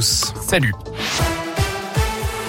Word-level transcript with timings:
Salut. 0.00 0.74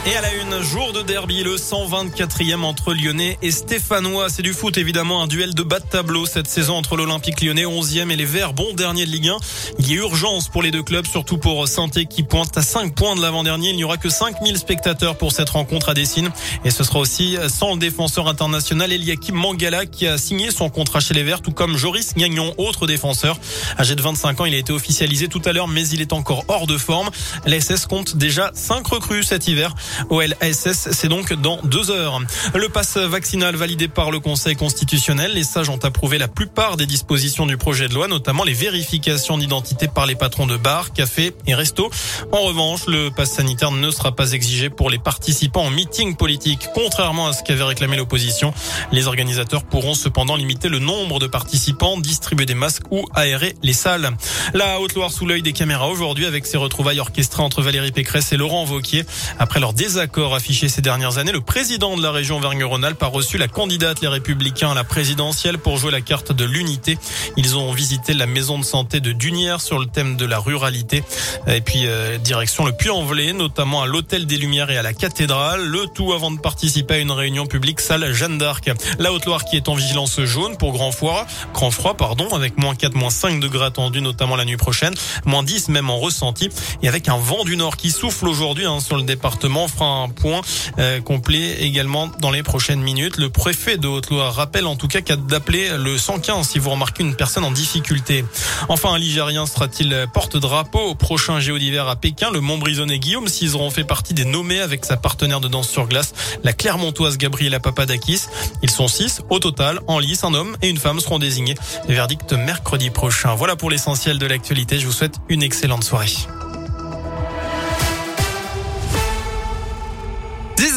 Et 0.10 0.16
à 0.16 0.22
la 0.22 0.34
une, 0.34 0.64
jour 0.64 0.92
de 0.92 1.04
derby, 1.04 1.44
le 1.44 1.56
124e 1.56 2.64
entre 2.64 2.96
Lyonnais 2.96 3.38
et 3.44 3.52
Stéphanois. 3.52 4.30
C'est 4.30 4.42
du 4.42 4.54
foot 4.54 4.76
évidemment, 4.76 5.22
un 5.22 5.28
duel 5.28 5.54
de 5.54 5.62
bas 5.62 5.80
de 5.80 5.86
tableau 5.86 6.26
cette 6.26 6.48
saison 6.48 6.78
entre 6.78 6.98
l'Olympique 6.98 7.42
lyonnais 7.42 7.66
11e 7.66 8.10
et 8.10 8.16
les 8.16 8.26
Verts, 8.26 8.54
bon 8.54 8.74
dernier 8.74 9.06
de 9.06 9.12
Ligue 9.12 9.28
1. 9.28 9.38
Il 9.78 9.88
y 9.88 9.94
a 9.94 9.98
urgence 9.98 10.50
pour 10.50 10.64
les 10.64 10.72
deux 10.72 10.82
clubs, 10.82 11.06
surtout 11.06 11.38
pour 11.38 11.68
saint 11.68 11.90
qui 11.90 12.24
pointe 12.24 12.58
à 12.58 12.64
5 12.64 12.96
points 12.96 13.16
de 13.16 13.22
l'avant-dernier. 13.22 13.70
Il 13.70 13.76
n'y 13.76 13.84
aura 13.84 13.98
que 13.98 14.10
5000 14.10 14.58
spectateurs 14.58 15.16
pour 15.16 15.32
cette 15.32 15.52
rencontre 15.52 15.90
à 15.90 15.94
Dessine. 15.94 16.32
Et 16.66 16.72
ce 16.72 16.84
sera 16.84 16.98
aussi 16.98 17.38
sans 17.48 17.74
le 17.74 17.80
défenseur 17.80 18.28
international 18.28 18.92
Eliakim 18.92 19.36
Mangala 19.36 19.86
qui 19.86 20.08
a 20.08 20.18
signé 20.18 20.50
son 20.50 20.72
contrat 20.72 21.02
chez 21.02 21.14
les 21.14 21.22
Verts, 21.22 21.42
tout 21.42 21.52
comme 21.52 21.78
Joris 21.78 22.16
Gagnon, 22.16 22.56
autre 22.58 22.88
défenseur. 22.88 23.40
Âgé 23.78 23.94
de 23.94 24.02
25 24.02 24.42
ans, 24.42 24.46
il 24.46 24.56
a 24.56 24.58
été 24.58 24.74
officialisé 24.74 25.28
tout 25.28 25.42
à 25.46 25.54
l'heure, 25.54 25.68
mais 25.68 25.88
il 25.90 26.02
est 26.02 26.14
encore 26.14 26.46
hors 26.48 26.66
de 26.66 26.80
forme. 26.80 27.12
L'SS 27.46 27.86
compte 27.86 28.18
déjà 28.18 28.50
5 28.56 28.88
recrues 28.88 29.22
cet 29.22 29.48
hiver. 29.48 29.76
OLSS, 30.10 30.90
c'est 30.92 31.08
donc 31.08 31.34
dans 31.34 31.60
deux 31.64 31.92
heures. 31.92 32.22
Le 32.56 32.70
pass 32.70 32.98
vaccinal 32.98 33.56
validé 33.56 33.88
par 33.88 34.12
le 34.12 34.20
Conseil 34.20 34.56
constitutionnel, 34.56 35.34
les 35.34 35.44
sages 35.44 35.70
ont 35.70 35.80
approuvé 35.84 36.18
la 36.18 36.28
plupart 36.28 36.78
des 36.78 36.86
dispositions 36.86 37.46
du 37.46 37.58
projet 37.58 37.88
de 37.88 37.94
loi, 37.94 38.08
notamment 38.08 38.44
les 38.44 38.54
vérifications 38.54 39.38
d'identité 39.38 39.88
par 39.88 40.06
les 40.06 40.16
patrons 40.16 40.48
de 40.48 40.58
bars, 40.58 40.94
cafés 40.94 41.34
et 41.48 41.56
restos. 41.56 41.90
En 42.32 42.42
revanche, 42.42 42.82
le 42.88 43.10
pass 43.10 43.32
sanitaire 43.32 43.72
ne 43.72 43.92
sera 43.92 44.16
pas 44.16 44.32
exigé 44.32 44.70
pour 44.70 44.90
les 44.90 45.00
participants 45.00 45.66
en 45.66 45.72
meeting 45.72 46.16
politique, 46.16 46.68
contrairement 46.74 47.28
à 47.28 47.34
ce 47.34 47.44
qu'avait 47.44 47.64
réclamé 47.64 47.98
l'opposition. 47.98 48.54
Les 48.92 49.08
organisateurs 49.08 49.64
pourront 49.64 49.94
cependant 49.94 50.36
limiter 50.36 50.70
le 50.70 50.80
nombre 50.80 51.20
de 51.20 51.28
participants, 51.28 52.00
distribuer 52.00 52.46
des 52.46 52.56
masques 52.56 52.84
ou 52.92 53.06
aérer 53.14 53.56
les 53.64 53.74
salles. 53.74 54.12
La 54.54 54.80
Haute-Loire 54.80 55.12
sous 55.12 55.26
l'œil 55.26 55.42
des 55.42 55.54
caméras 55.54 55.88
aujourd'hui 55.88 56.26
avec 56.26 56.46
ses 56.46 56.58
retrouvailles 56.58 57.00
orchestrées 57.00 57.44
entre 57.44 57.62
Valérie 57.62 57.92
Pécresse 57.92 58.32
et 58.32 58.38
Laurent 58.38 58.64
Vauquier 58.66 59.06
après 59.38 59.60
leur 59.60 59.74
désaccord 59.80 60.36
affiché 60.36 60.68
ces 60.68 60.82
dernières 60.82 61.20
années. 61.20 61.32
Le 61.32 61.40
président 61.40 61.96
de 61.96 62.04
la 62.04 62.12
région 62.12 62.36
Auvergne-Rhône-Alpes 62.36 63.02
a 63.02 63.06
reçu 63.06 63.38
la 63.38 63.48
candidate 63.48 64.02
Les 64.02 64.10
Républicains 64.10 64.72
à 64.72 64.74
la 64.74 64.84
présidentielle 64.84 65.58
pour 65.58 65.78
jouer 65.78 65.90
la 65.90 66.02
carte 66.02 66.34
de 66.34 66.44
l'unité. 66.44 66.98
Ils 67.38 67.56
ont 67.56 67.72
visité 67.72 68.14
la 68.14 68.26
maison 68.26 68.60
de 68.60 68.66
santé 68.66 69.00
de 69.00 69.14
Dunière 69.14 69.62
sur 69.62 69.80
le 69.80 69.86
thème 69.86 70.18
de 70.18 70.26
la 70.26 70.38
ruralité. 70.38 71.02
Et 71.48 71.62
puis 71.62 71.84
euh, 71.86 72.18
direction 72.18 72.66
le 72.66 72.74
Puy-en-Velay, 72.74 73.32
notamment 73.32 73.82
à 73.82 73.88
l'Hôtel 73.88 74.26
des 74.26 74.36
Lumières 74.36 74.70
et 74.70 74.78
à 74.78 74.82
la 74.82 74.92
cathédrale. 74.92 75.66
Le 75.66 75.86
tout 75.96 76.12
avant 76.12 76.32
de 76.32 76.42
participer 76.42 76.96
à 76.96 76.98
une 76.98 77.12
réunion 77.12 77.46
publique 77.46 77.80
salle 77.80 78.12
Jeanne 78.12 78.38
d'Arc. 78.38 78.70
La 79.00 79.14
Haute-Loire 79.14 79.46
qui 79.46 79.56
est 79.56 79.70
en 79.70 79.76
vigilance 79.76 80.20
jaune 80.20 80.58
pour 80.58 80.74
grand 80.74 80.92
froid, 80.92 81.26
grand 81.54 81.72
froid 81.72 81.94
pardon, 81.94 82.28
avec 82.36 82.58
moins 82.58 82.76
4, 82.76 82.96
moins 82.96 83.12
5 83.12 83.40
degrés 83.40 83.68
attendus 83.68 84.02
notamment 84.02 84.36
la 84.36 84.44
nuit 84.44 84.58
prochaine, 84.58 84.94
moins 85.24 85.44
10 85.44 85.70
même 85.70 85.90
en 85.90 86.00
ressenti 86.00 86.50
et 86.84 86.90
avec 86.90 87.08
un 87.08 87.18
vent 87.18 87.46
du 87.46 87.56
nord 87.56 87.78
qui 87.78 87.92
souffle 87.92 88.28
aujourd'hui 88.28 88.66
hein, 88.66 88.82
sur 88.82 88.98
le 88.98 89.04
département 89.04 89.69
fera 89.70 90.04
un 90.04 90.10
point 90.10 90.42
euh, 90.78 91.02
complet 91.02 91.62
également 91.62 92.10
dans 92.20 92.32
les 92.32 92.44
prochaines 92.44 92.82
minutes. 92.82 93.18
Le 93.18 93.30
préfet 93.30 93.78
de 93.78 93.88
Haute-Loire 93.88 94.34
rappelle 94.34 94.66
en 94.66 94.76
tout 94.76 94.88
cas 94.88 95.02
qu'à 95.02 95.16
d'appeler 95.16 95.70
le 95.78 95.98
115 95.98 96.48
si 96.48 96.60
vous 96.60 96.70
remarquez 96.70 97.04
une 97.04 97.16
personne 97.16 97.44
en 97.44 97.52
difficulté. 97.52 98.26
Enfin, 98.68 98.94
un 98.94 98.98
Ligérien 98.98 99.46
sera-t-il 99.46 100.08
porte-drapeau 100.14 100.80
au 100.80 100.96
prochain 100.96 101.40
Géo 101.40 101.58
d'hiver 101.58 101.88
à 101.88 101.96
Pékin? 101.96 102.30
Le 102.32 102.42
Montbrisonnais 102.42 103.00
Guillaume 103.00 103.28
auront 103.54 103.70
fait 103.70 103.84
partie 103.84 104.14
des 104.14 104.26
nommés 104.26 104.60
avec 104.60 104.86
sa 104.86 104.98
partenaire 104.98 105.40
de 105.40 105.48
danse 105.48 105.70
sur 105.70 105.88
glace, 105.88 106.14
la 106.44 106.54
Clermontoise 106.54 107.18
Gabriela 107.18 107.60
Papadakis. 107.60 108.24
Ils 108.62 108.70
sont 108.70 108.88
six 108.88 109.22
au 109.30 109.40
total. 109.40 109.80
En 109.88 110.00
lice, 110.00 110.24
un 110.24 110.34
homme 110.34 110.58
et 110.62 110.70
une 110.70 110.78
femme 110.78 111.00
seront 111.00 111.20
désignés. 111.20 111.56
Verdict 111.88 112.34
mercredi 112.34 112.90
prochain. 112.90 113.36
Voilà 113.36 113.56
pour 113.56 113.70
l'essentiel 113.70 114.20
de 114.20 114.26
l'actualité. 114.26 114.80
Je 114.80 114.86
vous 114.86 114.92
souhaite 114.92 115.16
une 115.30 115.44
excellente 115.44 115.84
soirée. 115.84 116.10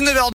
oplettende 0.02 0.12
wel 0.12 0.30